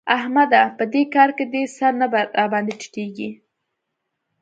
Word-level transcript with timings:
احمده! 0.17 0.61
په 0.77 0.83
دې 0.93 1.03
کار 1.15 1.29
کې 1.37 1.45
دي 1.53 1.63
سر 1.77 1.93
نه 2.01 2.05
راباندې 2.39 2.73
ټيټېږي. 2.79 3.29